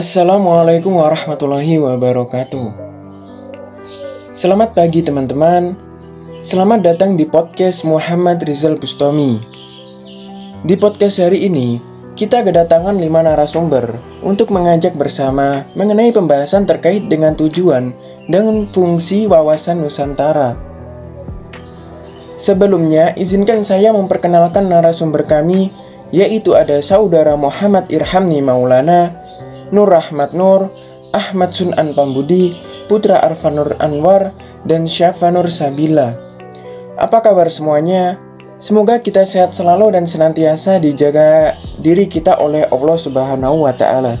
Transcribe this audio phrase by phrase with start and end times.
[0.00, 2.72] Assalamualaikum warahmatullahi wabarakatuh.
[4.32, 5.76] Selamat pagi teman-teman.
[6.40, 9.36] Selamat datang di podcast Muhammad Rizal Bustami.
[10.64, 11.84] Di podcast hari ini,
[12.16, 13.92] kita kedatangan lima narasumber
[14.24, 17.92] untuk mengajak bersama mengenai pembahasan terkait dengan tujuan
[18.32, 20.56] dan fungsi wawasan Nusantara.
[22.40, 25.68] Sebelumnya, izinkan saya memperkenalkan narasumber kami,
[26.08, 29.28] yaitu ada saudara Muhammad Irhamni Maulana,
[29.70, 30.70] Nur Rahmat Nur,
[31.14, 32.54] Ahmad Sunan Pambudi,
[32.90, 34.34] Putra Arfanur Anwar,
[34.66, 36.14] dan Syafanur Sabila.
[36.98, 38.18] Apa kabar semuanya?
[38.60, 44.20] Semoga kita sehat selalu dan senantiasa dijaga diri kita oleh Allah Subhanahu wa taala.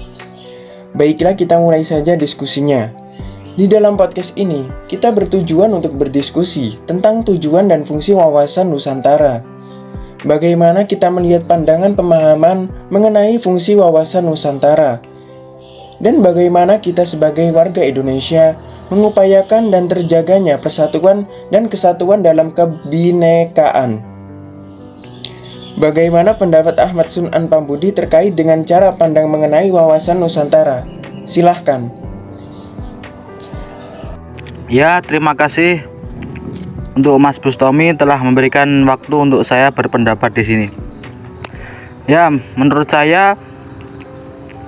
[0.96, 2.88] Baiklah kita mulai saja diskusinya.
[3.52, 9.44] Di dalam podcast ini, kita bertujuan untuk berdiskusi tentang tujuan dan fungsi wawasan Nusantara.
[10.24, 15.04] Bagaimana kita melihat pandangan pemahaman mengenai fungsi wawasan Nusantara,
[16.00, 18.56] dan bagaimana kita sebagai warga Indonesia
[18.90, 24.02] mengupayakan dan terjaganya persatuan dan kesatuan dalam kebinekaan.
[25.78, 30.84] Bagaimana pendapat Ahmad Sunan Pambudi terkait dengan cara pandang mengenai wawasan Nusantara?
[31.24, 31.88] Silahkan.
[34.68, 35.86] Ya, terima kasih
[36.94, 40.66] untuk Mas Bustomi telah memberikan waktu untuk saya berpendapat di sini.
[42.04, 43.38] Ya, menurut saya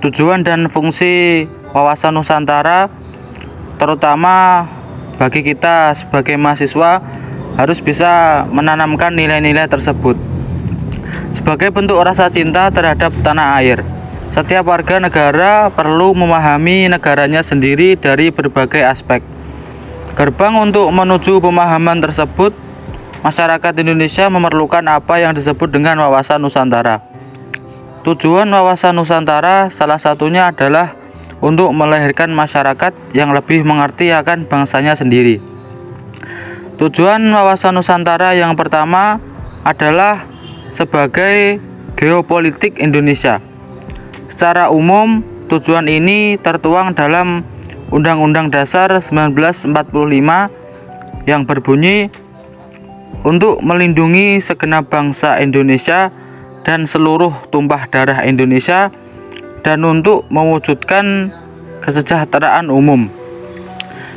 [0.03, 2.91] tujuan dan fungsi wawasan Nusantara
[3.79, 4.67] terutama
[5.15, 6.99] bagi kita sebagai mahasiswa
[7.55, 10.19] harus bisa menanamkan nilai-nilai tersebut
[11.33, 13.81] sebagai bentuk rasa cinta terhadap tanah air.
[14.33, 19.21] Setiap warga negara perlu memahami negaranya sendiri dari berbagai aspek.
[20.17, 22.53] Gerbang untuk menuju pemahaman tersebut,
[23.21, 27.12] masyarakat Indonesia memerlukan apa yang disebut dengan wawasan Nusantara.
[28.03, 30.91] Tujuan wawasan Nusantara salah satunya adalah
[31.39, 35.39] untuk melahirkan masyarakat yang lebih mengerti akan bangsanya sendiri.
[36.83, 39.23] Tujuan wawasan Nusantara yang pertama
[39.63, 40.27] adalah
[40.75, 41.63] sebagai
[41.95, 43.39] geopolitik Indonesia.
[44.27, 47.47] Secara umum, tujuan ini tertuang dalam
[47.87, 49.71] Undang-Undang Dasar 1945
[51.23, 52.11] yang berbunyi
[53.23, 56.11] untuk melindungi segenap bangsa Indonesia
[56.63, 58.89] dan seluruh tumpah darah Indonesia
[59.63, 61.31] dan untuk mewujudkan
[61.83, 63.11] kesejahteraan umum,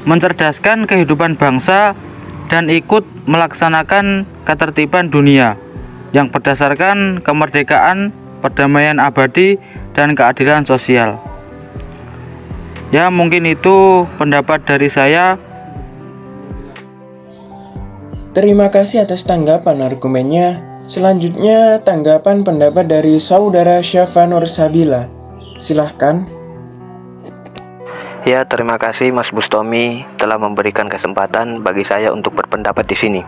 [0.07, 1.99] mencerdaskan kehidupan bangsa
[2.47, 5.59] dan ikut melaksanakan ketertiban dunia
[6.15, 9.59] yang berdasarkan kemerdekaan, perdamaian abadi,
[9.93, 11.19] dan keadilan sosial.
[12.95, 15.43] Ya, mungkin itu pendapat dari saya.
[18.31, 20.76] Terima kasih atas tanggapan argumennya.
[20.87, 25.11] Selanjutnya, tanggapan pendapat dari saudara Syafanur Sabila.
[25.59, 26.23] Silahkan.
[28.23, 33.23] Ya, terima kasih Mas Bustomi telah memberikan kesempatan bagi saya untuk berpendapat di sini.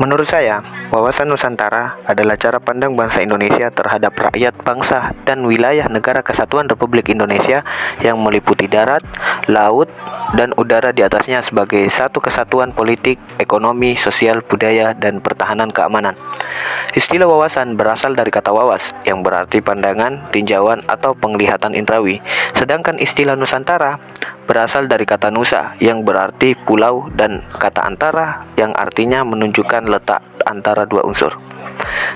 [0.00, 6.24] Menurut saya, wawasan Nusantara adalah cara pandang bangsa Indonesia terhadap rakyat bangsa dan wilayah negara
[6.24, 7.60] kesatuan Republik Indonesia
[8.00, 9.04] yang meliputi darat,
[9.50, 9.92] laut,
[10.32, 16.16] dan udara di atasnya sebagai satu kesatuan politik, ekonomi, sosial, budaya, dan pertahanan keamanan.
[16.96, 22.24] Istilah wawasan berasal dari kata wawas yang berarti pandangan, tinjauan, atau penglihatan indrawi,
[22.56, 24.00] sedangkan istilah Nusantara
[24.50, 30.90] berasal dari kata Nusa yang berarti pulau dan kata antara yang artinya menunjukkan letak antara
[30.90, 31.38] dua unsur.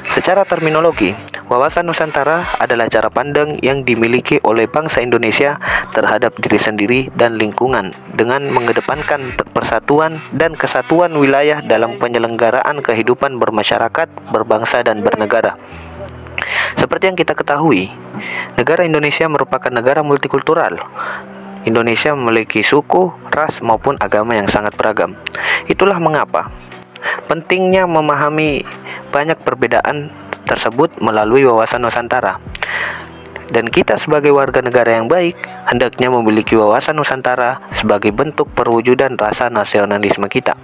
[0.03, 1.15] Secara terminologi,
[1.47, 5.63] wawasan Nusantara adalah cara pandang yang dimiliki oleh bangsa Indonesia
[5.95, 14.11] terhadap diri sendiri dan lingkungan dengan mengedepankan persatuan dan kesatuan wilayah dalam penyelenggaraan kehidupan bermasyarakat,
[14.35, 15.55] berbangsa, dan bernegara.
[16.75, 17.95] Seperti yang kita ketahui,
[18.59, 20.83] negara Indonesia merupakan negara multikultural
[21.65, 25.17] Indonesia memiliki suku, ras, maupun agama yang sangat beragam.
[25.65, 26.53] Itulah mengapa
[27.29, 28.65] pentingnya memahami
[29.13, 30.13] banyak perbedaan
[30.45, 32.41] tersebut melalui wawasan Nusantara.
[33.51, 35.37] Dan kita sebagai warga negara yang baik
[35.69, 40.57] hendaknya memiliki wawasan Nusantara sebagai bentuk perwujudan rasa nasionalisme kita.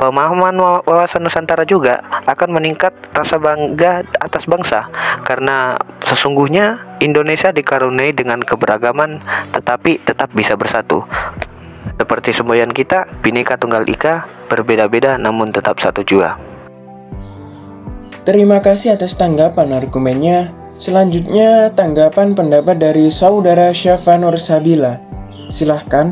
[0.00, 0.56] Pemahaman
[0.88, 4.88] wawasan Nusantara juga akan meningkat rasa bangga atas bangsa
[5.22, 9.20] karena sesungguhnya Indonesia dikaruniai dengan keberagaman
[9.52, 11.04] tetapi tetap bisa bersatu.
[12.00, 16.40] Seperti semboyan kita, Bhinneka Tunggal Ika, berbeda-beda namun tetap satu jua.
[18.24, 20.59] Terima kasih atas tanggapan argumennya.
[20.80, 24.96] Selanjutnya, tanggapan pendapat dari saudara Syafanur Sabila.
[25.52, 26.08] Silahkan.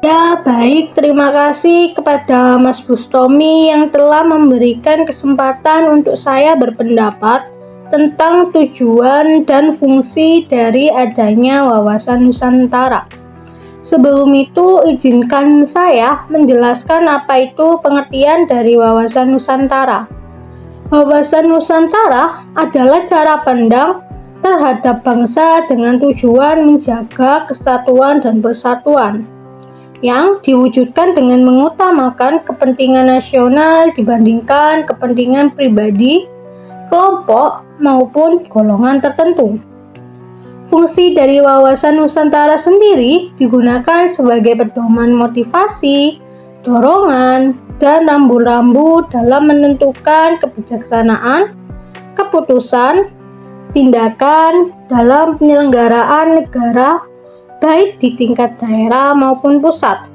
[0.00, 0.96] Ya, baik.
[0.96, 7.44] Terima kasih kepada Mas Bustomi yang telah memberikan kesempatan untuk saya berpendapat
[7.92, 13.04] tentang tujuan dan fungsi dari adanya wawasan Nusantara.
[13.84, 20.23] Sebelum itu, izinkan saya menjelaskan apa itu pengertian dari wawasan Nusantara.
[20.94, 23.98] Wawasan Nusantara adalah cara pandang
[24.46, 29.26] terhadap bangsa dengan tujuan menjaga kesatuan dan persatuan
[30.06, 36.30] yang diwujudkan dengan mengutamakan kepentingan nasional dibandingkan kepentingan pribadi,
[36.94, 39.58] kelompok, maupun golongan tertentu.
[40.70, 46.22] Fungsi dari wawasan Nusantara sendiri digunakan sebagai pedoman motivasi,
[46.64, 51.52] dorongan, dan rambu-rambu dalam menentukan kebijaksanaan,
[52.16, 53.12] keputusan,
[53.76, 57.02] tindakan dalam penyelenggaraan negara
[57.60, 60.08] baik di tingkat daerah maupun pusat.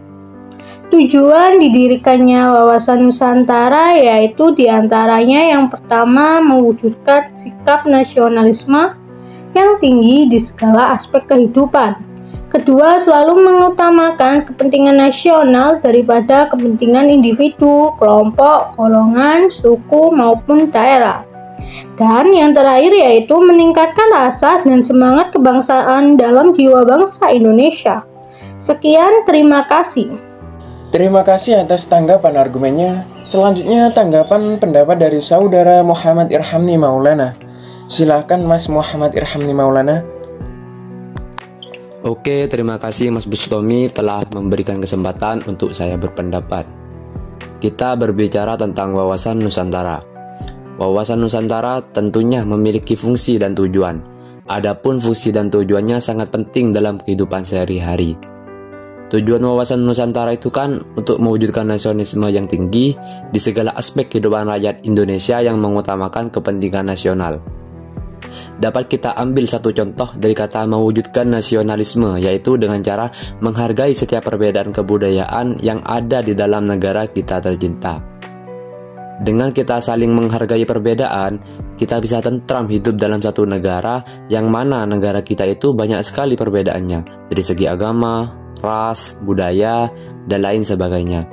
[0.90, 8.98] Tujuan didirikannya wawasan Nusantara yaitu di antaranya yang pertama mewujudkan sikap nasionalisme
[9.54, 12.09] yang tinggi di segala aspek kehidupan.
[12.50, 21.22] Kedua, selalu mengutamakan kepentingan nasional daripada kepentingan individu, kelompok, golongan, suku, maupun daerah.
[21.94, 28.02] Dan yang terakhir yaitu meningkatkan rasa dan semangat kebangsaan dalam jiwa bangsa Indonesia.
[28.58, 30.18] Sekian, terima kasih.
[30.90, 33.06] Terima kasih atas tanggapan argumennya.
[33.30, 37.38] Selanjutnya tanggapan pendapat dari saudara Muhammad Irhamni Maulana.
[37.86, 40.02] Silakan Mas Muhammad Irhamni Maulana.
[42.00, 46.64] Oke, terima kasih Mas Bustomi telah memberikan kesempatan untuk saya berpendapat.
[47.60, 50.00] Kita berbicara tentang wawasan Nusantara.
[50.80, 54.00] Wawasan Nusantara tentunya memiliki fungsi dan tujuan.
[54.48, 58.16] Adapun fungsi dan tujuannya sangat penting dalam kehidupan sehari-hari.
[59.12, 62.96] Tujuan wawasan Nusantara itu kan untuk mewujudkan nasionalisme yang tinggi
[63.28, 67.59] di segala aspek kehidupan rakyat Indonesia yang mengutamakan kepentingan nasional
[68.60, 74.76] dapat kita ambil satu contoh dari kata mewujudkan nasionalisme, yaitu dengan cara menghargai setiap perbedaan
[74.76, 78.20] kebudayaan yang ada di dalam negara kita tercinta.
[79.20, 81.44] Dengan kita saling menghargai perbedaan,
[81.76, 84.00] kita bisa tentram hidup dalam satu negara
[84.32, 88.32] yang mana negara kita itu banyak sekali perbedaannya dari segi agama,
[88.64, 89.92] ras, budaya,
[90.24, 91.28] dan lain sebagainya.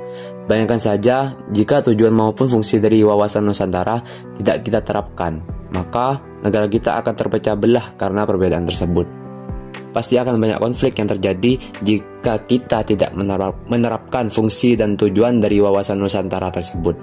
[0.47, 3.99] Bayangkan saja jika tujuan maupun fungsi dari wawasan Nusantara
[4.35, 5.39] tidak kita terapkan,
[5.73, 9.07] maka negara kita akan terpecah belah karena perbedaan tersebut.
[9.91, 13.17] Pasti akan banyak konflik yang terjadi jika kita tidak
[13.65, 16.93] menerapkan fungsi dan tujuan dari wawasan Nusantara tersebut.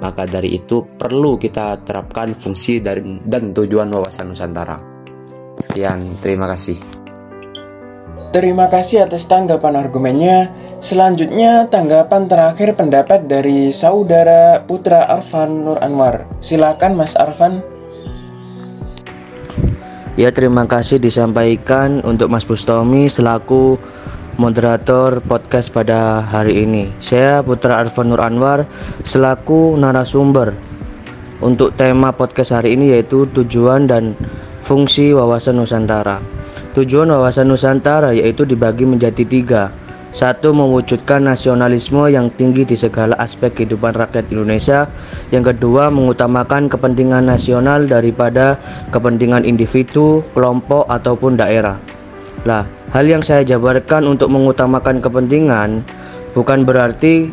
[0.00, 4.80] Maka dari itu perlu kita terapkan fungsi dan tujuan wawasan Nusantara.
[5.60, 6.80] Sekian, terima kasih.
[8.30, 10.54] Terima kasih atas tanggapan argumennya.
[10.80, 16.30] Selanjutnya, tanggapan terakhir pendapat dari saudara Putra Arfan Nur Anwar.
[16.38, 17.60] Silakan Mas Arfan.
[20.18, 23.78] Ya terima kasih disampaikan untuk Mas Bustomi selaku
[24.42, 26.90] moderator podcast pada hari ini.
[26.98, 28.66] Saya Putra Arfan Nur Anwar
[29.06, 30.50] selaku narasumber
[31.38, 34.18] untuk tema podcast hari ini yaitu tujuan dan
[34.66, 36.18] fungsi wawasan Nusantara.
[36.74, 39.70] Tujuan wawasan Nusantara yaitu dibagi menjadi tiga
[40.10, 44.90] satu, mewujudkan nasionalisme yang tinggi di segala aspek kehidupan rakyat Indonesia.
[45.30, 48.58] Yang kedua, mengutamakan kepentingan nasional daripada
[48.90, 51.78] kepentingan individu, kelompok, ataupun daerah.
[52.42, 55.86] Lah, hal yang saya jabarkan untuk mengutamakan kepentingan
[56.34, 57.30] bukan berarti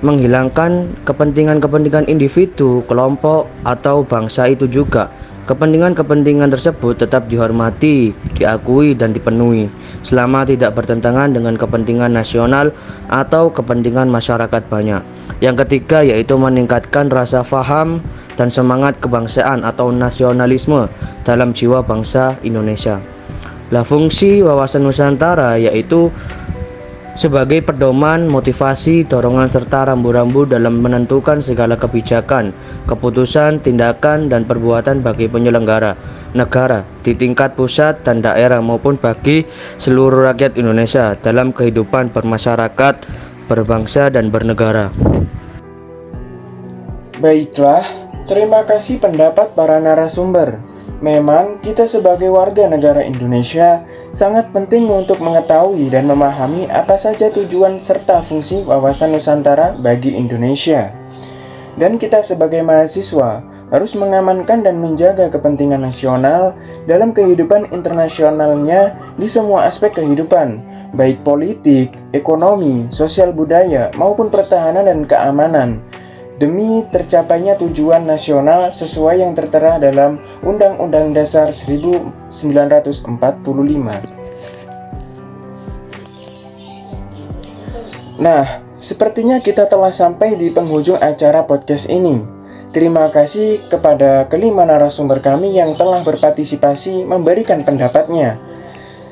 [0.00, 5.12] menghilangkan kepentingan-kepentingan individu, kelompok, atau bangsa itu juga.
[5.50, 9.66] Kepentingan-kepentingan tersebut tetap dihormati, diakui, dan dipenuhi
[10.06, 12.70] selama tidak bertentangan dengan kepentingan nasional
[13.10, 15.02] atau kepentingan masyarakat banyak.
[15.42, 17.98] Yang ketiga yaitu meningkatkan rasa faham
[18.38, 20.86] dan semangat kebangsaan atau nasionalisme
[21.26, 23.02] dalam jiwa bangsa Indonesia.
[23.74, 26.14] Lah fungsi wawasan Nusantara yaitu
[27.20, 32.56] sebagai pedoman, motivasi, dorongan serta rambu-rambu dalam menentukan segala kebijakan,
[32.88, 35.92] keputusan, tindakan, dan perbuatan bagi penyelenggara
[36.32, 39.44] negara di tingkat pusat dan daerah maupun bagi
[39.76, 43.04] seluruh rakyat Indonesia dalam kehidupan bermasyarakat,
[43.52, 44.88] berbangsa, dan bernegara.
[47.20, 47.84] Baiklah,
[48.24, 50.69] terima kasih pendapat para narasumber.
[51.00, 53.80] Memang kita sebagai warga negara Indonesia
[54.12, 60.92] sangat penting untuk mengetahui dan memahami apa saja tujuan serta fungsi wawasan Nusantara bagi Indonesia.
[61.80, 63.40] Dan kita sebagai mahasiswa
[63.72, 66.52] harus mengamankan dan menjaga kepentingan nasional
[66.84, 70.60] dalam kehidupan internasionalnya di semua aspek kehidupan,
[70.92, 75.80] baik politik, ekonomi, sosial budaya, maupun pertahanan dan keamanan
[76.40, 82.32] demi tercapainya tujuan nasional sesuai yang tertera dalam Undang-Undang Dasar 1945.
[88.24, 88.44] Nah,
[88.80, 92.24] sepertinya kita telah sampai di penghujung acara podcast ini.
[92.72, 98.49] Terima kasih kepada kelima narasumber kami yang telah berpartisipasi memberikan pendapatnya.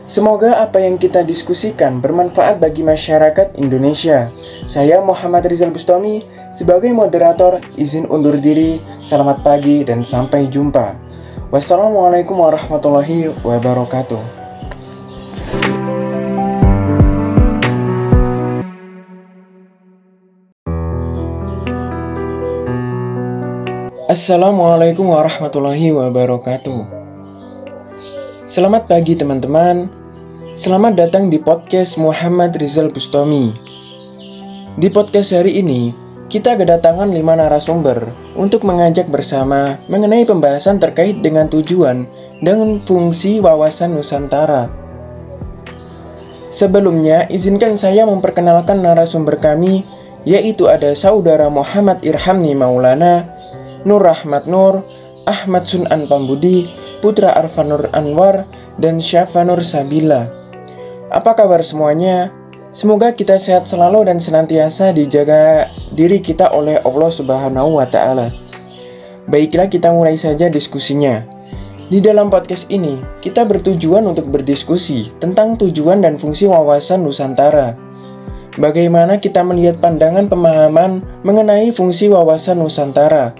[0.08, 4.32] Semoga apa yang kita diskusikan bermanfaat bagi masyarakat Indonesia.
[4.64, 8.80] Saya Muhammad Rizal Bustami sebagai moderator izin undur diri.
[9.04, 10.96] Selamat pagi dan sampai jumpa.
[11.52, 14.40] Wassalamualaikum warahmatullahi wabarakatuh.
[24.08, 26.96] Assalamualaikum warahmatullahi wabarakatuh.
[28.48, 29.97] Selamat pagi teman-teman.
[30.58, 33.54] Selamat datang di podcast Muhammad Rizal Bustami.
[34.74, 35.94] Di podcast hari ini,
[36.26, 42.10] kita kedatangan lima narasumber untuk mengajak bersama mengenai pembahasan terkait dengan tujuan
[42.42, 44.66] dan fungsi wawasan Nusantara.
[46.50, 49.86] Sebelumnya, izinkan saya memperkenalkan narasumber kami,
[50.26, 53.30] yaitu ada saudara Muhammad Irhamni Maulana
[53.86, 54.82] Nur Rahmat Nur,
[55.22, 56.66] Ahmad Sunan Pambudi,
[56.98, 58.42] Putra Arfanur Anwar,
[58.82, 60.37] dan Syafanur Sabila.
[61.08, 62.28] Apa kabar semuanya?
[62.68, 65.64] Semoga kita sehat selalu dan senantiasa dijaga
[65.96, 68.28] diri kita oleh Allah Subhanahu wa taala.
[69.24, 71.24] Baiklah kita mulai saja diskusinya.
[71.88, 77.72] Di dalam podcast ini, kita bertujuan untuk berdiskusi tentang tujuan dan fungsi wawasan Nusantara.
[78.60, 83.32] Bagaimana kita melihat pandangan pemahaman mengenai fungsi wawasan Nusantara?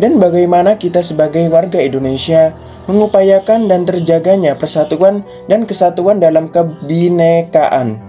[0.00, 2.56] Dan bagaimana kita sebagai warga Indonesia
[2.90, 8.00] mengupayakan dan terjaganya persatuan dan kesatuan dalam kebinekaan.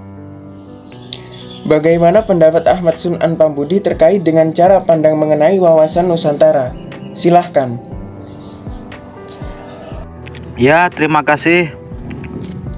[1.64, 6.76] Bagaimana pendapat Ahmad Sunan Pambudi terkait dengan cara pandang mengenai wawasan Nusantara?
[7.16, 7.80] Silahkan.
[10.60, 11.72] Ya, terima kasih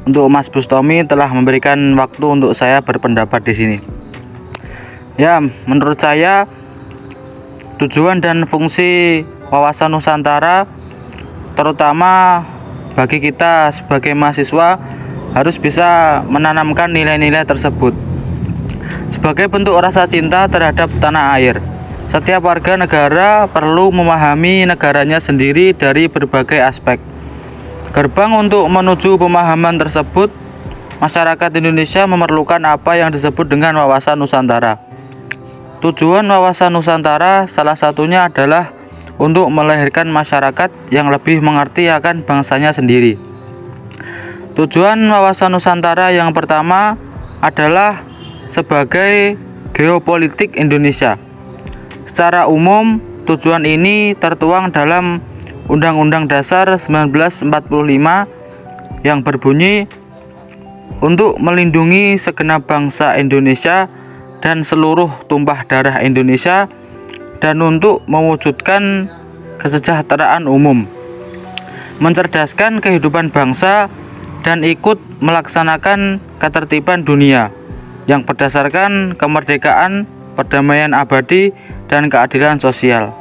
[0.06, 3.78] untuk Mas Bustomi telah memberikan waktu untuk saya berpendapat di sini.
[5.18, 6.46] Ya, menurut saya
[7.76, 10.64] Tujuan dan fungsi wawasan Nusantara
[11.60, 12.40] terutama
[12.96, 14.80] bagi kita sebagai mahasiswa
[15.36, 17.92] harus bisa menanamkan nilai-nilai tersebut.
[19.12, 21.60] Sebagai bentuk rasa cinta terhadap tanah air,
[22.08, 27.04] setiap warga negara perlu memahami negaranya sendiri dari berbagai aspek.
[27.92, 30.32] Gerbang untuk menuju pemahaman tersebut,
[31.04, 34.95] masyarakat Indonesia memerlukan apa yang disebut dengan wawasan Nusantara.
[35.84, 38.72] Tujuan wawasan Nusantara salah satunya adalah
[39.20, 43.20] untuk melahirkan masyarakat yang lebih mengerti akan bangsanya sendiri.
[44.56, 46.96] Tujuan wawasan Nusantara yang pertama
[47.44, 48.08] adalah
[48.48, 49.36] sebagai
[49.76, 51.20] geopolitik Indonesia.
[52.08, 55.20] Secara umum, tujuan ini tertuang dalam
[55.68, 57.52] Undang-Undang Dasar 1945
[59.04, 59.92] yang berbunyi
[61.04, 63.92] untuk melindungi segenap bangsa Indonesia
[64.46, 66.70] dan seluruh tumpah darah Indonesia
[67.42, 69.10] dan untuk mewujudkan
[69.58, 70.86] kesejahteraan umum,
[71.98, 73.90] mencerdaskan kehidupan bangsa
[74.46, 77.50] dan ikut melaksanakan ketertiban dunia
[78.06, 80.06] yang berdasarkan kemerdekaan,
[80.38, 81.50] perdamaian abadi,
[81.90, 83.18] dan keadilan sosial.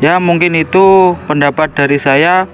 [0.00, 2.48] Ya, mungkin itu pendapat dari saya.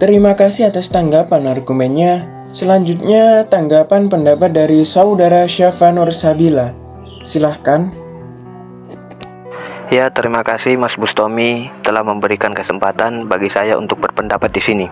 [0.00, 2.35] Terima kasih atas tanggapan argumennya.
[2.56, 6.72] Selanjutnya, tanggapan pendapat dari saudara Syafanur Sabila.
[7.20, 7.92] Silahkan.
[9.92, 14.86] Ya, terima kasih Mas Bustomi telah memberikan kesempatan bagi saya untuk berpendapat di sini.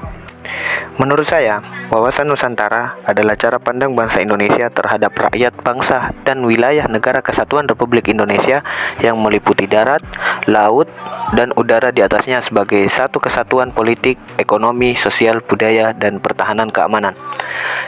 [0.95, 1.59] Menurut saya,
[1.91, 8.07] wawasan Nusantara adalah cara pandang bangsa Indonesia terhadap rakyat bangsa dan wilayah negara kesatuan Republik
[8.07, 8.63] Indonesia
[9.03, 10.07] yang meliputi darat,
[10.47, 10.87] laut,
[11.35, 17.19] dan udara di atasnya sebagai satu kesatuan politik, ekonomi, sosial, budaya, dan pertahanan keamanan.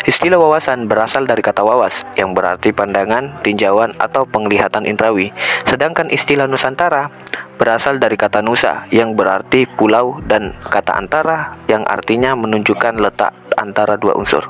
[0.03, 5.31] Istilah wawasan berasal dari kata wawas yang berarti pandangan, tinjauan, atau penglihatan indrawi,
[5.63, 7.15] sedangkan istilah Nusantara
[7.57, 13.97] berasal dari kata nusa yang berarti pulau dan kata antara yang artinya menunjukkan letak antara
[13.97, 14.45] dua unsur.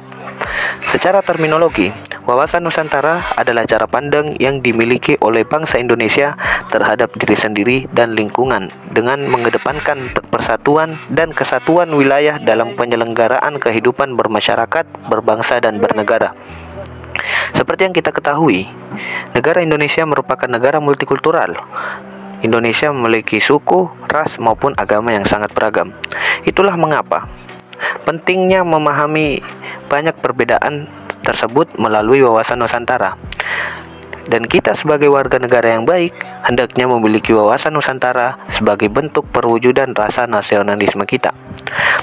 [0.82, 1.90] Secara terminologi,
[2.28, 6.36] wawasan Nusantara adalah cara pandang yang dimiliki oleh bangsa Indonesia
[6.68, 14.84] terhadap diri sendiri dan lingkungan dengan mengedepankan persatuan dan kesatuan wilayah dalam penyelenggaraan kehidupan bermasyarakat,
[15.08, 16.34] berbangsa, dan bernegara.
[17.56, 18.68] Seperti yang kita ketahui,
[19.32, 21.56] negara Indonesia merupakan negara multikultural
[22.44, 25.96] Indonesia memiliki suku, ras, maupun agama yang sangat beragam.
[26.44, 27.28] Itulah mengapa
[28.08, 29.44] pentingnya memahami
[29.86, 30.88] banyak perbedaan
[31.20, 33.18] tersebut melalui wawasan Nusantara.
[34.26, 36.10] dan kita sebagai warga negara yang baik
[36.42, 41.30] hendaknya memiliki wawasan Nusantara sebagai bentuk perwujudan rasa nasionalisme kita.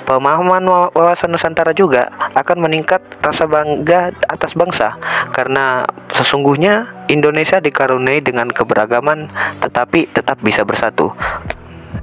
[0.04, 5.00] Pemahaman wawasan Nusantara juga akan meningkat rasa bangga atas bangsa
[5.32, 9.32] karena sesungguhnya Indonesia dikaruniai dengan keberagaman
[9.64, 11.16] tetapi tetap bisa bersatu.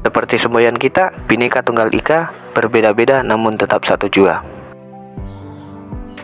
[0.01, 4.41] Seperti semboyan kita, Bhinneka Tunggal Ika, berbeda-beda namun tetap satu jua.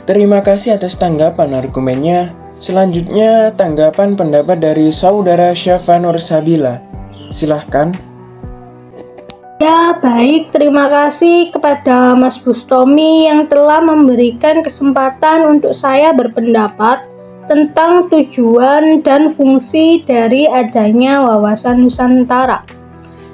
[0.07, 2.33] Terima kasih atas tanggapan argumennya.
[2.57, 6.81] Selanjutnya, tanggapan pendapat dari saudara Syafanur Sabila.
[7.28, 7.93] Silahkan.
[9.56, 10.52] Ya, baik.
[10.52, 17.00] Terima kasih kepada Mas Bustomi yang telah memberikan kesempatan untuk saya berpendapat
[17.48, 22.68] tentang tujuan dan fungsi dari adanya wawasan Nusantara.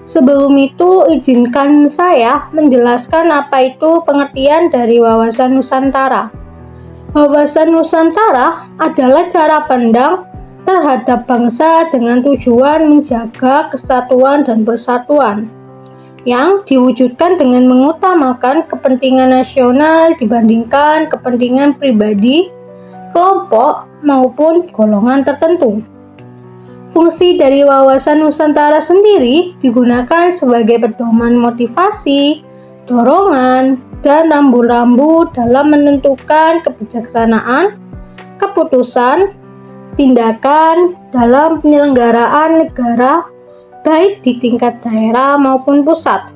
[0.07, 6.31] Sebelum itu, izinkan saya menjelaskan apa itu pengertian dari wawasan Nusantara.
[7.19, 10.23] Wawasan Nusantara adalah cara pandang
[10.71, 15.51] terhadap bangsa dengan tujuan menjaga kesatuan dan persatuan
[16.23, 22.51] yang diwujudkan dengan mengutamakan kepentingan nasional dibandingkan kepentingan pribadi,
[23.11, 25.83] kelompok, maupun golongan tertentu.
[26.93, 32.45] Fungsi dari wawasan Nusantara sendiri digunakan sebagai pedoman motivasi,
[32.85, 37.81] dorongan, dan rambu-rambu dalam menentukan kebijaksanaan,
[38.37, 39.33] keputusan,
[39.97, 43.25] tindakan dalam penyelenggaraan negara
[43.83, 46.31] baik di tingkat daerah maupun pusat.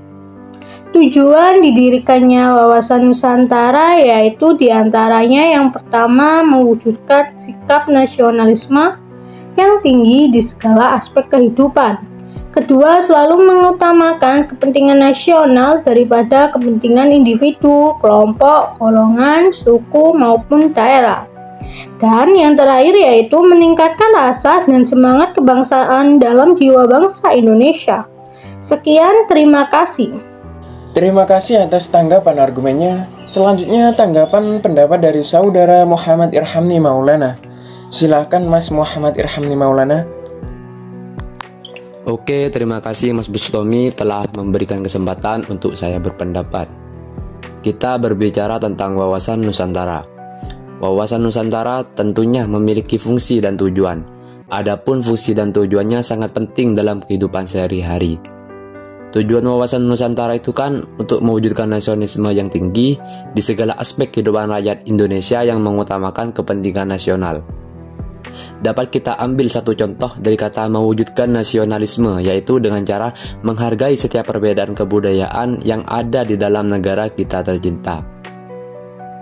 [0.94, 8.96] Tujuan didirikannya wawasan Nusantara yaitu di antaranya yang pertama mewujudkan sikap nasionalisme
[9.58, 12.16] yang tinggi di segala aspek kehidupan
[12.56, 21.28] Kedua, selalu mengutamakan kepentingan nasional daripada kepentingan individu, kelompok, golongan, suku, maupun daerah.
[21.96, 28.04] Dan yang terakhir yaitu meningkatkan rasa dan semangat kebangsaan dalam jiwa bangsa Indonesia.
[28.60, 30.12] Sekian, terima kasih.
[30.92, 32.94] Terima kasih atas tanggapan argumennya.
[33.28, 37.36] Selanjutnya tanggapan pendapat dari saudara Muhammad Irhamni Maulana.
[37.88, 40.04] Silahkan Mas Muhammad Irhamni Maulana.
[42.08, 46.68] Oke, terima kasih Mas Bustomi telah memberikan kesempatan untuk saya berpendapat.
[47.60, 50.15] Kita berbicara tentang wawasan Nusantara.
[50.76, 54.04] Wawasan Nusantara tentunya memiliki fungsi dan tujuan.
[54.52, 58.20] Adapun fungsi dan tujuannya sangat penting dalam kehidupan sehari-hari.
[59.16, 63.00] Tujuan wawasan Nusantara itu kan untuk mewujudkan nasionalisme yang tinggi
[63.32, 67.40] di segala aspek kehidupan rakyat Indonesia yang mengutamakan kepentingan nasional
[68.60, 73.12] dapat kita ambil satu contoh dari kata mewujudkan nasionalisme, yaitu dengan cara
[73.44, 78.15] menghargai setiap perbedaan kebudayaan yang ada di dalam negara kita tercinta.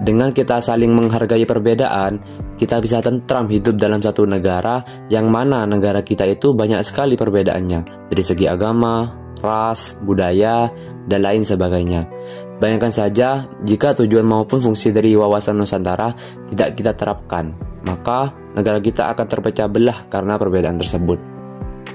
[0.02, 2.18] Dengan kita saling menghargai perbedaan,
[2.59, 8.11] kita bisa tentram hidup dalam satu negara yang mana negara kita itu banyak sekali perbedaannya
[8.11, 9.07] dari segi agama,
[9.38, 10.66] ras, budaya,
[11.07, 12.11] dan lain sebagainya.
[12.59, 16.11] Bayangkan saja jika tujuan maupun fungsi dari wawasan Nusantara
[16.50, 17.54] tidak kita terapkan,
[17.87, 21.18] maka negara kita akan terpecah belah karena perbedaan tersebut.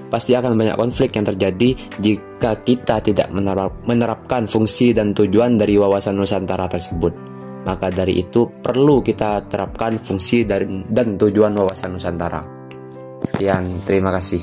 [0.08, 1.70] Pasti akan banyak konflik yang terjadi
[2.02, 3.28] jika kita tidak
[3.86, 7.39] menerapkan fungsi dan tujuan dari wawasan Nusantara tersebut.
[7.70, 12.42] Maka dari itu perlu kita terapkan fungsi dan tujuan wawasan Nusantara.
[13.30, 14.42] Sekian, terima kasih.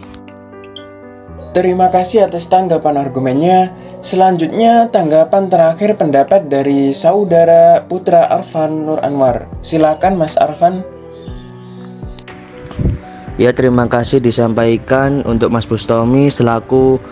[1.51, 3.75] Terima kasih atas tanggapan argumennya.
[3.99, 9.51] Selanjutnya tanggapan terakhir pendapat dari saudara Putra Arfan Nur Anwar.
[9.59, 10.87] Silakan Mas Arfan.
[13.43, 17.03] Ya terima kasih disampaikan untuk Mas Bustomi selaku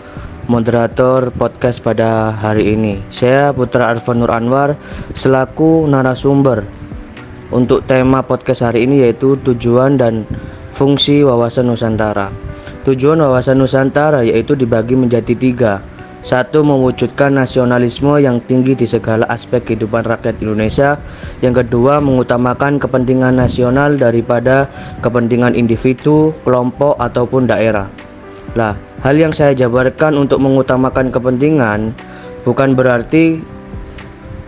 [0.45, 3.01] moderator podcast pada hari ini.
[3.09, 4.77] Saya Putra Arfan Nur Anwar
[5.17, 6.65] selaku narasumber
[7.49, 10.25] untuk tema podcast hari ini yaitu tujuan dan
[10.73, 12.29] fungsi wawasan Nusantara.
[12.85, 15.81] Tujuan wawasan Nusantara yaitu dibagi menjadi tiga
[16.25, 20.97] satu, mewujudkan nasionalisme yang tinggi di segala aspek kehidupan rakyat Indonesia.
[21.45, 24.65] Yang kedua, mengutamakan kepentingan nasional daripada
[25.05, 27.85] kepentingan individu, kelompok, ataupun daerah.
[28.57, 28.73] Lah,
[29.05, 31.93] hal yang saya jabarkan untuk mengutamakan kepentingan
[32.41, 33.37] bukan berarti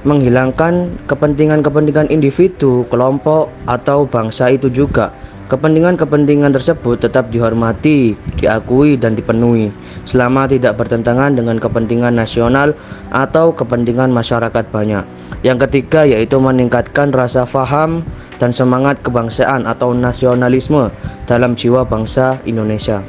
[0.02, 5.14] menghilangkan kepentingan-kepentingan individu, kelompok, atau bangsa itu juga
[5.48, 9.72] Kepentingan-kepentingan tersebut tetap dihormati, diakui, dan dipenuhi
[10.04, 12.76] selama tidak bertentangan dengan kepentingan nasional
[13.16, 15.08] atau kepentingan masyarakat banyak.
[15.48, 18.04] Yang ketiga yaitu meningkatkan rasa faham
[18.44, 20.92] dan semangat kebangsaan atau nasionalisme
[21.32, 23.00] dalam jiwa bangsa Indonesia.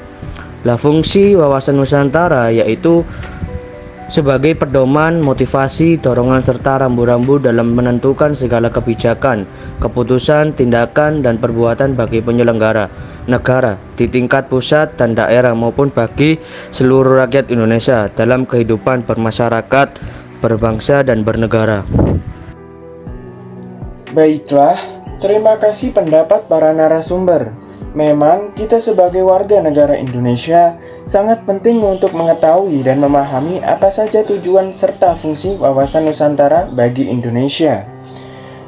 [0.66, 3.06] Lah fungsi wawasan Nusantara yaitu
[4.08, 9.44] sebagai pedoman, motivasi, dorongan serta rambu-rambu dalam menentukan segala kebijakan,
[9.84, 12.88] keputusan, tindakan, dan perbuatan bagi penyelenggara,
[13.28, 16.40] negara di tingkat pusat dan daerah maupun bagi
[16.72, 19.88] seluruh rakyat Indonesia dalam kehidupan bermasyarakat,
[20.40, 21.84] berbangsa, dan bernegara.
[24.16, 24.80] Baiklah,
[25.20, 27.67] terima kasih pendapat para narasumber.
[27.98, 34.70] Memang kita sebagai warga negara Indonesia sangat penting untuk mengetahui dan memahami apa saja tujuan
[34.70, 37.82] serta fungsi wawasan Nusantara bagi Indonesia.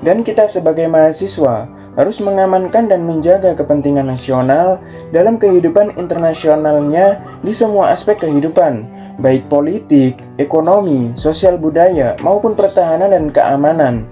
[0.03, 4.83] Dan kita sebagai mahasiswa harus mengamankan dan menjaga kepentingan nasional
[5.15, 8.83] dalam kehidupan internasionalnya di semua aspek kehidupan,
[9.23, 14.11] baik politik, ekonomi, sosial budaya, maupun pertahanan dan keamanan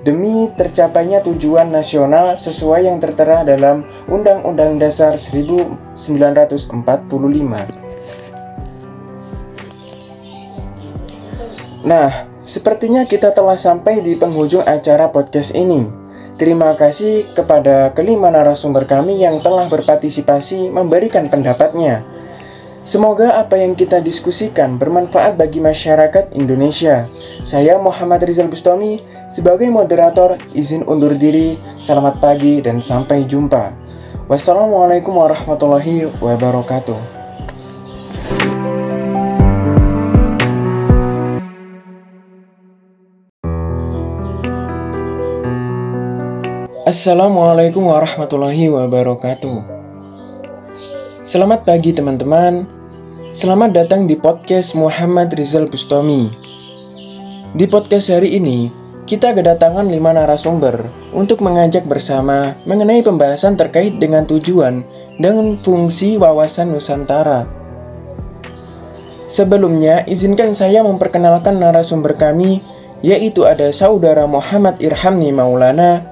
[0.00, 5.94] demi tercapainya tujuan nasional sesuai yang tertera dalam Undang-Undang Dasar 1945.
[11.80, 15.88] Nah, sepertinya kita telah sampai di penghujung acara podcast ini.
[16.40, 22.19] Terima kasih kepada kelima narasumber kami yang telah berpartisipasi memberikan pendapatnya.
[22.80, 27.04] Semoga apa yang kita diskusikan bermanfaat bagi masyarakat Indonesia.
[27.44, 31.60] Saya Muhammad Rizal Bustami sebagai moderator izin undur diri.
[31.76, 33.76] Selamat pagi dan sampai jumpa.
[34.32, 37.20] Wassalamualaikum warahmatullahi wabarakatuh.
[46.88, 49.79] Assalamualaikum warahmatullahi wabarakatuh.
[51.30, 52.66] Selamat pagi teman-teman.
[53.22, 56.26] Selamat datang di podcast Muhammad Rizal Bustami.
[57.54, 58.66] Di podcast hari ini,
[59.06, 64.82] kita kedatangan lima narasumber untuk mengajak bersama mengenai pembahasan terkait dengan tujuan
[65.22, 67.46] dan fungsi wawasan Nusantara.
[69.30, 72.58] Sebelumnya, izinkan saya memperkenalkan narasumber kami,
[73.06, 76.02] yaitu ada Saudara Muhammad Irhamni Maulana,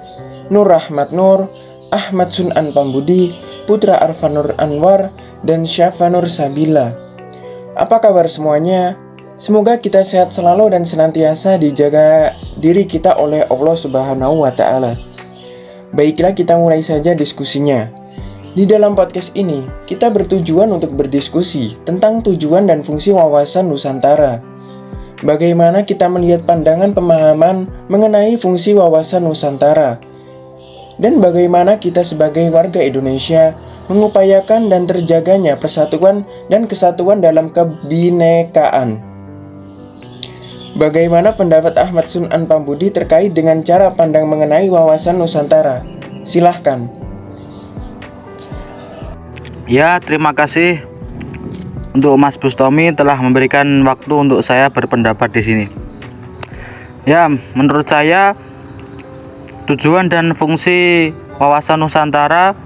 [0.46, 1.50] Nur Rahmat Nur,
[1.90, 5.12] Ahmad Sunan Pambudi, Putra Arfanur Anwar,
[5.44, 6.96] dan Syafanur Sabila.
[7.76, 8.96] Apa kabar semuanya?
[9.36, 14.96] Semoga kita sehat selalu dan senantiasa dijaga diri kita oleh Allah Subhanahu wa taala.
[15.92, 17.92] Baiklah kita mulai saja diskusinya.
[18.56, 24.40] Di dalam podcast ini, kita bertujuan untuk berdiskusi tentang tujuan dan fungsi wawasan Nusantara.
[25.20, 30.00] Bagaimana kita melihat pandangan pemahaman mengenai fungsi wawasan Nusantara
[30.98, 33.54] dan bagaimana kita sebagai warga Indonesia
[33.88, 39.00] mengupayakan dan terjaganya persatuan dan kesatuan dalam kebinekaan.
[40.78, 45.82] Bagaimana pendapat Ahmad Sunan Pambudi terkait dengan cara pandang mengenai wawasan Nusantara?
[46.22, 46.86] Silahkan.
[49.66, 50.84] Ya, terima kasih
[51.98, 55.66] untuk Mas Bustomi telah memberikan waktu untuk saya berpendapat di sini.
[57.08, 58.38] Ya, menurut saya
[59.68, 62.56] Tujuan dan fungsi wawasan Nusantara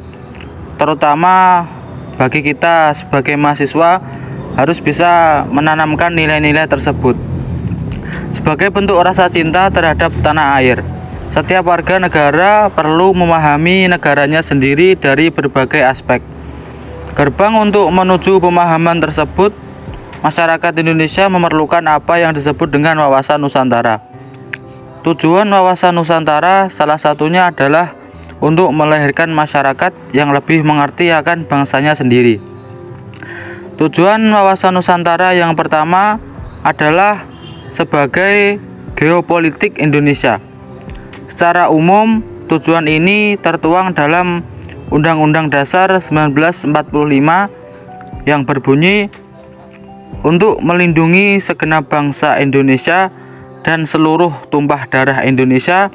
[0.78, 1.66] terutama
[2.14, 3.98] bagi kita sebagai mahasiswa
[4.54, 7.18] harus bisa menanamkan nilai-nilai tersebut.
[8.30, 10.86] Sebagai bentuk rasa cinta terhadap tanah air,
[11.26, 16.22] setiap warga negara perlu memahami negaranya sendiri dari berbagai aspek.
[17.18, 19.50] Gerbang untuk menuju pemahaman tersebut,
[20.22, 24.12] masyarakat Indonesia memerlukan apa yang disebut dengan wawasan Nusantara.
[25.02, 27.90] Tujuan wawasan Nusantara salah satunya adalah
[28.38, 32.38] untuk melahirkan masyarakat yang lebih mengerti akan bangsanya sendiri.
[33.82, 36.22] Tujuan wawasan Nusantara yang pertama
[36.62, 37.26] adalah
[37.74, 38.62] sebagai
[38.94, 40.38] geopolitik Indonesia.
[41.26, 44.46] Secara umum, tujuan ini tertuang dalam
[44.94, 46.70] Undang-Undang Dasar 1945
[48.22, 49.10] yang berbunyi
[50.22, 53.10] untuk melindungi segenap bangsa Indonesia
[53.62, 55.90] dan seluruh tumpah darah Indonesia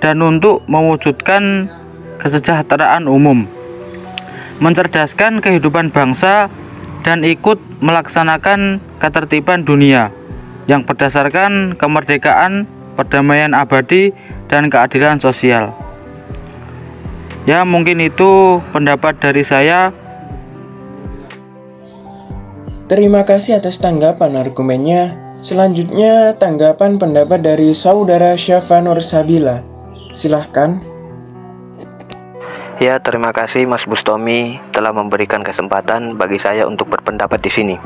[0.00, 1.68] dan untuk mewujudkan
[2.20, 3.48] kesejahteraan umum,
[4.60, 6.52] mencerdaskan kehidupan bangsa
[7.00, 10.12] dan ikut melaksanakan ketertiban dunia
[10.68, 14.12] yang berdasarkan kemerdekaan, perdamaian abadi,
[14.46, 15.72] dan keadilan sosial.
[17.48, 19.96] Ya, mungkin itu pendapat dari saya.
[22.90, 25.29] Terima kasih atas tanggapan argumennya.
[25.40, 29.64] Selanjutnya, tanggapan pendapat dari saudara Syafanur Sabila.
[30.12, 30.84] Silahkan.
[32.76, 37.76] Ya, terima kasih Mas Bustomi telah memberikan kesempatan bagi saya untuk berpendapat di sini.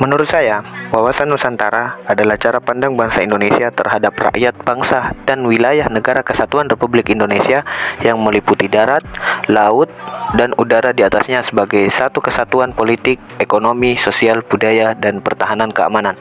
[0.00, 0.64] Menurut saya,
[0.96, 7.12] wawasan Nusantara adalah cara pandang bangsa Indonesia terhadap rakyat bangsa dan wilayah negara kesatuan Republik
[7.12, 7.68] Indonesia
[8.00, 9.04] yang meliputi darat,
[9.52, 9.92] laut,
[10.32, 16.16] dan udara di atasnya sebagai satu kesatuan politik, ekonomi, sosial, budaya, dan pertahanan keamanan.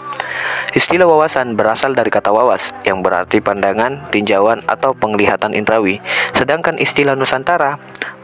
[0.75, 6.03] Istilah wawasan berasal dari kata wawas yang berarti pandangan, tinjauan, atau penglihatan indrawi.
[6.35, 7.79] Sedangkan istilah Nusantara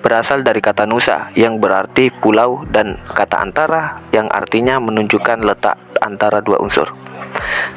[0.05, 6.45] berasal dari kata nusa yang berarti pulau dan kata antara yang artinya menunjukkan letak antara
[6.45, 6.93] dua unsur.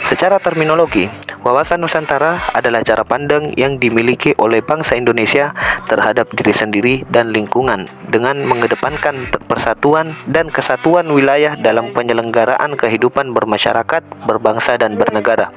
[0.05, 1.09] Secara terminologi,
[1.41, 5.57] wawasan Nusantara adalah cara pandang yang dimiliki oleh bangsa Indonesia
[5.89, 14.05] terhadap diri sendiri dan lingkungan dengan mengedepankan persatuan dan kesatuan wilayah dalam penyelenggaraan kehidupan bermasyarakat,
[14.29, 15.49] berbangsa, dan bernegara.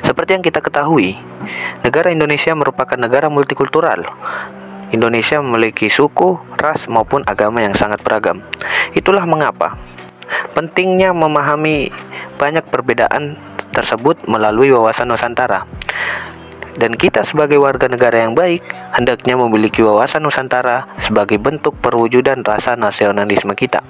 [0.00, 1.20] Seperti yang kita ketahui,
[1.84, 4.08] negara Indonesia merupakan negara multikultural.
[4.90, 8.42] Indonesia memiliki suku, ras, maupun agama yang sangat beragam.
[8.94, 9.78] Itulah mengapa
[10.54, 11.90] pentingnya memahami
[12.38, 13.38] banyak perbedaan
[13.70, 15.66] tersebut melalui wawasan Nusantara.
[16.74, 18.62] Dan kita sebagai warga negara yang baik
[18.94, 23.82] hendaknya memiliki wawasan Nusantara sebagai bentuk perwujudan rasa nasionalisme kita.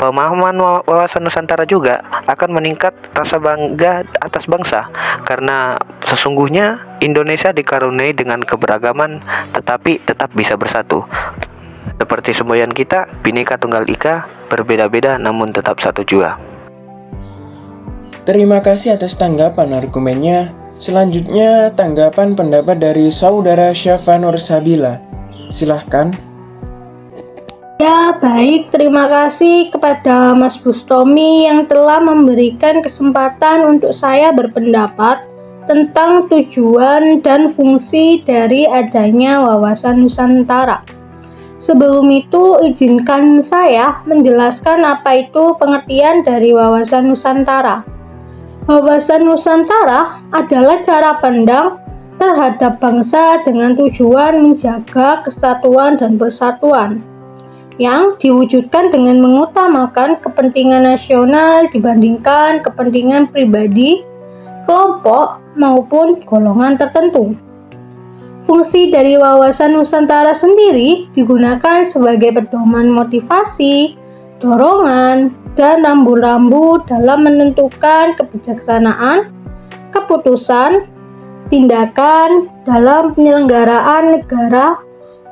[0.00, 0.56] Pemahaman
[0.88, 4.88] wawasan Nusantara juga akan meningkat rasa bangga atas bangsa
[5.28, 9.20] karena sesungguhnya Indonesia dikaruniai dengan keberagaman
[9.52, 11.04] tetapi tetap bisa bersatu.
[12.00, 16.40] Seperti semboyan kita, Bhinneka Tunggal Ika, berbeda-beda namun tetap satu jua.
[18.24, 20.52] Terima kasih atas tanggapan argumennya.
[20.80, 24.96] Selanjutnya, tanggapan pendapat dari saudara Syafanur Sabila.
[25.52, 26.29] Silahkan.
[27.80, 28.76] Ya, baik.
[28.76, 35.24] Terima kasih kepada Mas Bustomi yang telah memberikan kesempatan untuk saya berpendapat
[35.64, 40.84] tentang tujuan dan fungsi dari adanya wawasan Nusantara.
[41.56, 47.80] Sebelum itu, izinkan saya menjelaskan apa itu pengertian dari wawasan Nusantara.
[48.68, 51.80] Wawasan Nusantara adalah cara pandang
[52.20, 57.08] terhadap bangsa dengan tujuan menjaga kesatuan dan persatuan
[57.80, 64.04] yang diwujudkan dengan mengutamakan kepentingan nasional dibandingkan kepentingan pribadi,
[64.68, 67.34] kelompok, maupun golongan tertentu.
[68.44, 73.96] Fungsi dari wawasan Nusantara sendiri digunakan sebagai pedoman motivasi,
[74.44, 79.32] dorongan, dan rambu-rambu dalam menentukan kebijaksanaan,
[79.96, 80.84] keputusan,
[81.48, 84.78] tindakan dalam penyelenggaraan negara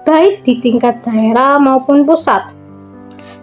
[0.09, 2.49] baik di tingkat daerah maupun pusat.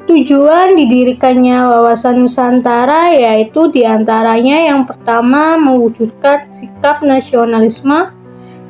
[0.10, 8.10] Tujuan didirikannya wawasan Nusantara yaitu di antaranya yang pertama mewujudkan sikap nasionalisme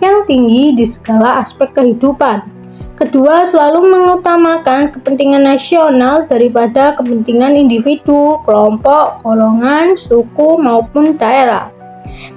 [0.04, 2.56] yang tinggi di segala aspek kehidupan
[2.96, 11.75] Kedua, selalu mengutamakan kepentingan nasional daripada kepentingan individu, kelompok, golongan, suku, maupun daerah.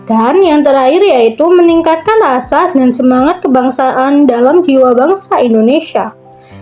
[0.09, 6.17] Dan yang terakhir yaitu meningkatkan rasa dan semangat kebangsaan dalam jiwa bangsa Indonesia.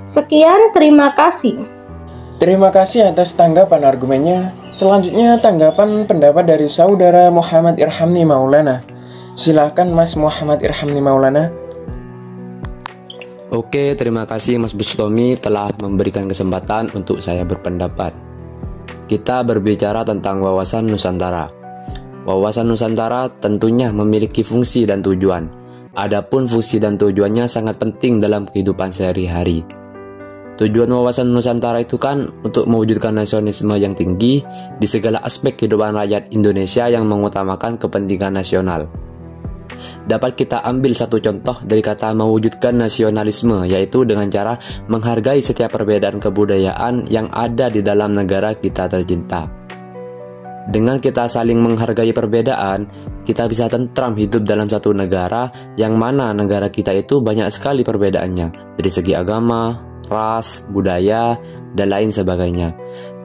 [0.06, 1.58] Sekian, terima kasih.
[2.36, 4.40] Terima kasih atas tanggapan argumennya.
[4.76, 8.84] Selanjutnya tanggapan pendapat dari saudara Muhammad Irhamni Maulana.
[9.32, 11.48] Silahkan Mas Muhammad Irhamni Maulana.
[13.48, 18.12] Oke, terima kasih Mas Bustomi telah memberikan kesempatan untuk saya berpendapat.
[19.06, 21.65] Kita berbicara tentang wawasan Nusantara.
[22.26, 25.46] Wawasan Nusantara tentunya memiliki fungsi dan tujuan.
[25.94, 29.62] Adapun fungsi dan tujuannya sangat penting dalam kehidupan sehari-hari.
[30.56, 34.42] Tujuan wawasan Nusantara itu kan untuk mewujudkan nasionalisme yang tinggi
[34.80, 38.90] di segala aspek kehidupan rakyat Indonesia yang mengutamakan kepentingan nasional
[40.06, 44.54] dapat kita ambil satu contoh dari kata mewujudkan nasionalisme, yaitu dengan cara
[44.86, 49.65] menghargai setiap perbedaan kebudayaan yang ada di dalam negara kita tercinta.
[50.66, 52.90] Dengan kita saling menghargai perbedaan,
[53.22, 55.46] kita bisa tentram hidup dalam satu negara
[55.78, 59.78] yang mana negara kita itu banyak sekali perbedaannya dari segi agama,
[60.10, 61.38] ras, budaya,
[61.70, 62.74] dan lain sebagainya.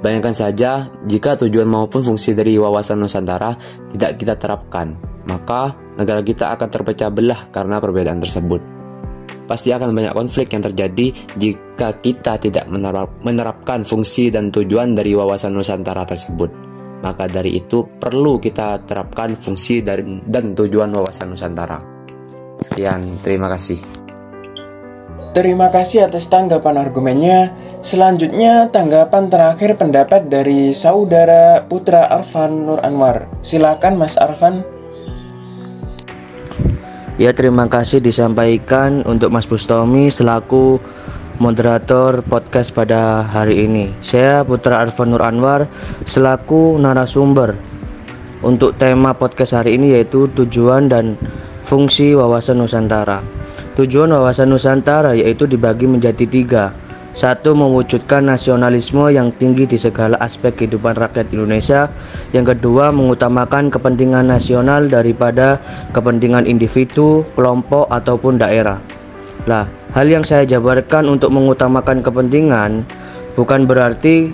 [0.06, 3.58] Bayangkan saja jika tujuan maupun fungsi dari wawasan Nusantara
[3.90, 8.62] tidak kita terapkan, maka negara kita akan terpecah belah karena perbedaan tersebut.
[9.50, 11.10] Pasti akan banyak konflik yang terjadi
[11.42, 12.70] jika kita tidak
[13.26, 16.71] menerapkan fungsi dan tujuan dari wawasan Nusantara tersebut.
[17.02, 21.82] Maka dari itu perlu kita terapkan fungsi dan tujuan wawasan Nusantara.
[22.62, 23.82] Sekian, terima kasih.
[25.32, 27.56] Terima kasih atas tanggapan argumennya.
[27.82, 33.26] Selanjutnya, tanggapan terakhir pendapat dari saudara Putra Arfan Nur Anwar.
[33.42, 34.62] Silakan Mas Arfan.
[37.16, 40.78] Ya, terima kasih disampaikan untuk Mas Bustomi selaku
[41.42, 43.90] moderator podcast pada hari ini.
[44.06, 45.66] Saya Putra Arfan Nur Anwar
[46.06, 47.58] selaku narasumber
[48.46, 51.18] untuk tema podcast hari ini yaitu tujuan dan
[51.66, 53.26] fungsi wawasan Nusantara.
[53.74, 56.70] Tujuan wawasan Nusantara yaitu dibagi menjadi tiga,
[57.12, 61.92] Satu, mewujudkan nasionalisme yang tinggi di segala aspek kehidupan rakyat Indonesia.
[62.32, 65.60] Yang kedua, mengutamakan kepentingan nasional daripada
[65.92, 69.01] kepentingan individu, kelompok, ataupun daerah.
[69.50, 69.66] Lah,
[69.98, 72.86] hal yang saya jabarkan untuk mengutamakan kepentingan
[73.34, 74.30] bukan berarti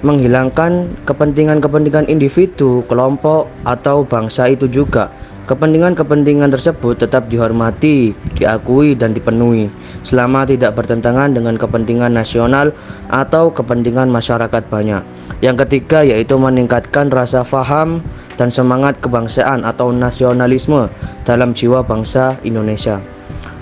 [0.00, 5.12] menghilangkan kepentingan-kepentingan individu, kelompok, atau bangsa itu juga.
[5.44, 9.66] Kepentingan-kepentingan tersebut tetap dihormati, diakui, dan dipenuhi
[10.06, 12.70] selama tidak bertentangan dengan kepentingan nasional
[13.10, 15.02] atau kepentingan masyarakat banyak.
[15.42, 18.00] Yang ketiga yaitu meningkatkan rasa faham
[18.38, 20.88] dan semangat kebangsaan atau nasionalisme
[21.26, 23.02] dalam jiwa bangsa Indonesia.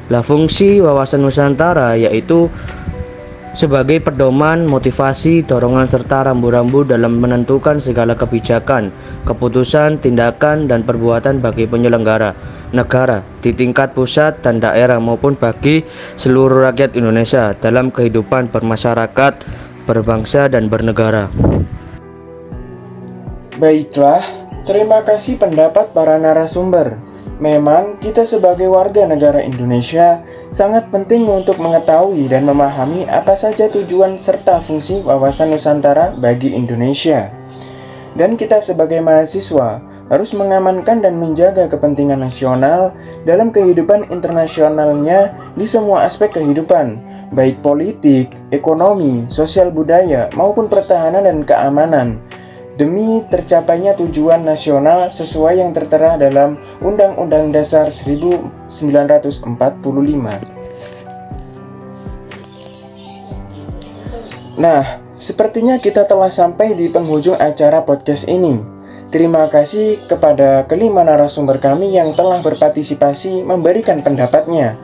[0.09, 2.49] Lah fungsi wawasan Nusantara yaitu
[3.59, 8.95] sebagai pedoman, motivasi, dorongan serta rambu-rambu dalam menentukan segala kebijakan,
[9.27, 12.39] keputusan, tindakan, dan perbuatan bagi penyelenggara
[12.71, 15.83] negara di tingkat pusat dan daerah maupun bagi
[16.21, 19.35] seluruh rakyat Indonesia dalam kehidupan bermasyarakat,
[19.89, 21.33] berbangsa, dan bernegara.
[23.59, 24.23] Baiklah,
[24.71, 27.08] terima kasih pendapat para narasumber.
[27.39, 30.19] Memang kita sebagai warga negara Indonesia
[30.51, 37.31] sangat penting untuk mengetahui dan memahami apa saja tujuan serta fungsi wawasan Nusantara bagi Indonesia.
[38.19, 39.79] Dan kita sebagai mahasiswa
[40.11, 42.91] harus mengamankan dan menjaga kepentingan nasional
[43.23, 46.99] dalam kehidupan internasionalnya di semua aspek kehidupan,
[47.31, 52.19] baik politik, ekonomi, sosial budaya, maupun pertahanan dan keamanan
[52.79, 58.71] demi tercapainya tujuan nasional sesuai yang tertera dalam Undang-Undang Dasar 1945.
[64.63, 68.63] Nah, sepertinya kita telah sampai di penghujung acara podcast ini.
[69.11, 74.79] Terima kasih kepada kelima narasumber kami yang telah berpartisipasi memberikan pendapatnya.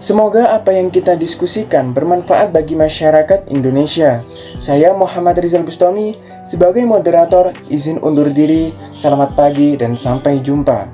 [0.00, 4.24] Semoga apa yang kita diskusikan bermanfaat bagi masyarakat Indonesia.
[4.56, 6.16] Saya Muhammad Rizal Bustami
[6.50, 8.74] sebagai moderator izin undur diri.
[8.90, 10.90] Selamat pagi dan sampai jumpa.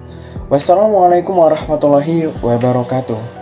[0.53, 3.36] Wassalamualaikum warahmatullahi wabarakatuh.